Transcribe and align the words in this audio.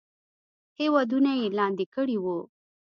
هیوادونه 0.79 1.31
یې 1.39 1.47
لاندې 1.57 1.85
کړي 1.95 2.17
وو. 2.23 2.39